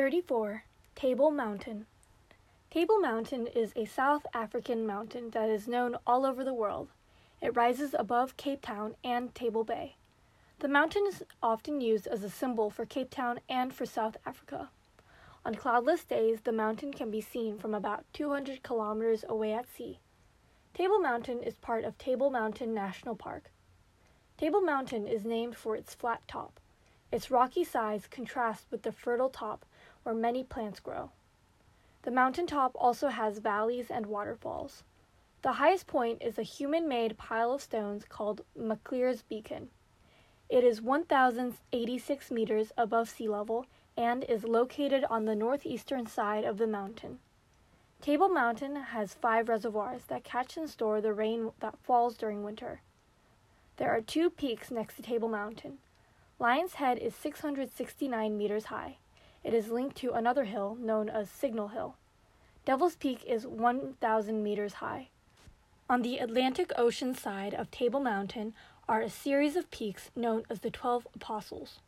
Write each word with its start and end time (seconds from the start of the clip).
34. 0.00 0.64
Table 0.94 1.30
Mountain. 1.30 1.84
Table 2.70 2.98
Mountain 3.00 3.46
is 3.48 3.74
a 3.76 3.84
South 3.84 4.24
African 4.32 4.86
mountain 4.86 5.28
that 5.32 5.50
is 5.50 5.68
known 5.68 5.94
all 6.06 6.24
over 6.24 6.42
the 6.42 6.54
world. 6.54 6.88
It 7.42 7.54
rises 7.54 7.94
above 7.98 8.38
Cape 8.38 8.62
Town 8.62 8.94
and 9.04 9.34
Table 9.34 9.62
Bay. 9.62 9.96
The 10.60 10.68
mountain 10.68 11.04
is 11.06 11.22
often 11.42 11.82
used 11.82 12.06
as 12.06 12.24
a 12.24 12.30
symbol 12.30 12.70
for 12.70 12.86
Cape 12.86 13.10
Town 13.10 13.40
and 13.46 13.74
for 13.74 13.84
South 13.84 14.16
Africa. 14.24 14.70
On 15.44 15.54
cloudless 15.54 16.04
days, 16.04 16.40
the 16.40 16.50
mountain 16.50 16.94
can 16.94 17.10
be 17.10 17.20
seen 17.20 17.58
from 17.58 17.74
about 17.74 18.06
200 18.14 18.62
kilometers 18.62 19.22
away 19.28 19.52
at 19.52 19.68
sea. 19.68 19.98
Table 20.72 20.98
Mountain 20.98 21.42
is 21.42 21.58
part 21.58 21.84
of 21.84 21.98
Table 21.98 22.30
Mountain 22.30 22.72
National 22.72 23.14
Park. 23.14 23.50
Table 24.38 24.62
Mountain 24.62 25.06
is 25.06 25.26
named 25.26 25.56
for 25.56 25.76
its 25.76 25.92
flat 25.92 26.22
top. 26.26 26.58
Its 27.12 27.30
rocky 27.30 27.64
sides 27.64 28.06
contrast 28.06 28.64
with 28.70 28.82
the 28.82 28.92
fertile 28.92 29.28
top 29.28 29.66
where 30.02 30.14
many 30.14 30.42
plants 30.42 30.80
grow. 30.80 31.10
The 32.02 32.10
mountain 32.10 32.46
top 32.46 32.72
also 32.74 33.08
has 33.08 33.38
valleys 33.38 33.90
and 33.90 34.06
waterfalls. 34.06 34.84
The 35.42 35.52
highest 35.52 35.86
point 35.86 36.22
is 36.22 36.38
a 36.38 36.42
human 36.42 36.88
made 36.88 37.18
pile 37.18 37.52
of 37.52 37.62
stones 37.62 38.04
called 38.04 38.42
Maclear's 38.54 39.22
Beacon. 39.22 39.70
It 40.48 40.64
is 40.64 40.82
1,086 40.82 42.30
meters 42.30 42.72
above 42.76 43.08
sea 43.08 43.28
level 43.28 43.66
and 43.96 44.24
is 44.24 44.44
located 44.44 45.04
on 45.04 45.24
the 45.24 45.36
northeastern 45.36 46.06
side 46.06 46.44
of 46.44 46.58
the 46.58 46.66
mountain. 46.66 47.20
Table 48.00 48.30
Mountain 48.30 48.76
has 48.76 49.12
five 49.12 49.48
reservoirs 49.48 50.04
that 50.08 50.24
catch 50.24 50.56
and 50.56 50.68
store 50.68 51.00
the 51.00 51.12
rain 51.12 51.52
that 51.60 51.78
falls 51.82 52.16
during 52.16 52.42
winter. 52.42 52.80
There 53.76 53.90
are 53.90 54.00
two 54.00 54.30
peaks 54.30 54.70
next 54.70 54.96
to 54.96 55.02
Table 55.02 55.28
Mountain. 55.28 55.78
Lion's 56.38 56.74
Head 56.74 56.98
is 56.98 57.14
669 57.14 58.36
meters 58.36 58.64
high. 58.66 58.96
It 59.42 59.54
is 59.54 59.70
linked 59.70 59.96
to 59.98 60.12
another 60.12 60.44
hill 60.44 60.76
known 60.78 61.08
as 61.08 61.30
Signal 61.30 61.68
Hill. 61.68 61.96
Devil's 62.64 62.96
Peak 62.96 63.24
is 63.24 63.46
1,000 63.46 64.42
meters 64.42 64.74
high. 64.74 65.08
On 65.88 66.02
the 66.02 66.18
Atlantic 66.18 66.72
Ocean 66.76 67.14
side 67.14 67.54
of 67.54 67.70
Table 67.70 68.00
Mountain 68.00 68.54
are 68.88 69.00
a 69.00 69.10
series 69.10 69.56
of 69.56 69.70
peaks 69.70 70.10
known 70.14 70.44
as 70.50 70.60
the 70.60 70.70
Twelve 70.70 71.06
Apostles. 71.14 71.80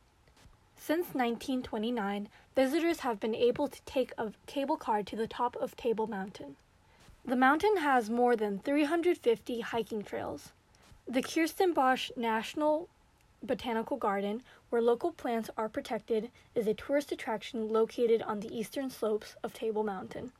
Since 0.76 1.14
1929, 1.14 2.28
visitors 2.56 3.00
have 3.00 3.20
been 3.20 3.34
able 3.34 3.68
to 3.68 3.80
take 3.82 4.12
a 4.18 4.32
cable 4.46 4.76
car 4.76 5.02
to 5.02 5.14
the 5.14 5.28
top 5.28 5.54
of 5.56 5.76
Table 5.76 6.06
Mountain. 6.06 6.56
The 7.24 7.36
mountain 7.36 7.76
has 7.76 8.10
more 8.10 8.34
than 8.34 8.58
350 8.58 9.60
hiking 9.60 10.02
trails. 10.02 10.50
The 11.06 11.22
Kirstenbosch 11.22 12.10
National 12.16 12.88
Botanical 13.42 13.96
Garden, 13.96 14.42
where 14.70 14.80
local 14.80 15.12
plants 15.12 15.50
are 15.56 15.68
protected, 15.68 16.30
is 16.54 16.66
a 16.66 16.74
tourist 16.74 17.12
attraction 17.12 17.68
located 17.68 18.22
on 18.22 18.40
the 18.40 18.56
eastern 18.56 18.88
slopes 18.88 19.34
of 19.42 19.52
Table 19.52 19.82
Mountain. 19.82 20.32